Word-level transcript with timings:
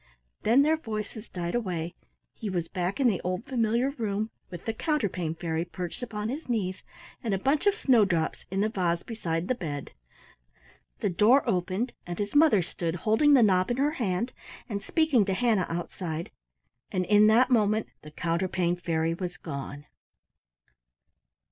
Then 0.41 0.63
their 0.63 0.77
voices 0.77 1.29
died 1.29 1.53
away. 1.53 1.93
He 2.33 2.49
was 2.49 2.67
back 2.67 2.99
in 2.99 3.05
the 3.07 3.21
old 3.21 3.45
familiar 3.45 3.91
room 3.91 4.31
with 4.49 4.65
the 4.65 4.73
Counterpane 4.73 5.35
Fairy 5.35 5.63
perched 5.63 6.01
upon 6.01 6.29
his 6.29 6.49
knees, 6.49 6.81
and 7.23 7.35
a 7.35 7.37
bunch 7.37 7.67
of 7.67 7.75
snowdrops 7.75 8.43
in 8.49 8.61
the 8.61 8.69
vase 8.69 9.03
beside 9.03 9.47
the 9.47 9.53
bed. 9.53 9.91
The 11.01 11.09
door 11.11 11.47
opened 11.47 11.93
and 12.07 12.17
his 12.17 12.33
mother 12.33 12.63
stood 12.63 12.95
holding 13.05 13.35
the 13.35 13.43
knob 13.43 13.69
in 13.69 13.77
her 13.77 13.91
hand 14.01 14.33
and 14.67 14.81
speaking 14.81 15.23
to 15.25 15.35
Hannah 15.35 15.67
outside, 15.69 16.31
and 16.91 17.05
in 17.05 17.27
that 17.27 17.51
moment 17.51 17.85
the 18.01 18.09
Counterpane 18.09 18.77
Fairy 18.77 19.13
was 19.13 19.37
gone. 19.37 19.85